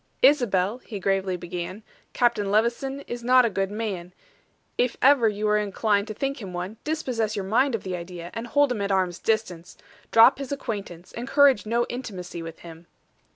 [0.23, 4.13] "Isabel," he gravely began, "Captain Levison is not a good man;
[4.75, 8.31] if ever you were inclined to think him one, dispossess your mind of the idea,
[8.33, 9.77] and hold him at arm's distance.
[10.09, 12.87] Drop his acquaintance encourage no intimacy with him."